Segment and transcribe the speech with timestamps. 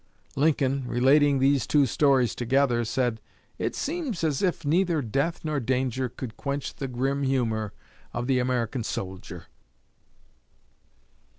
[0.35, 3.21] Lincoln, relating these two stories together, said,
[3.59, 7.71] "It seems as if neither death nor danger could quench the grim humor
[8.11, 9.45] of the American soldier."